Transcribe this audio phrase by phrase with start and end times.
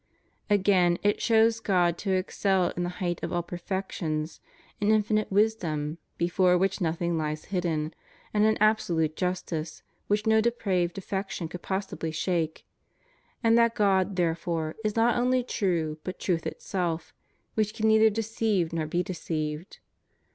[0.01, 0.03] ^
[0.49, 4.41] Again, it shows God to excel in the height of all perfections,
[4.79, 7.93] in infinite wisdom before which nothing hes hidden,
[8.33, 12.65] and in absolute justice which no depraved affection could possibly shake;
[13.43, 17.13] and that God, therefore, is not only true but truth itself,
[17.53, 19.77] which can neither deceive nor be deceived.